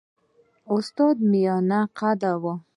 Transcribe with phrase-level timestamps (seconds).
[0.75, 2.53] استاد میانه قده وو.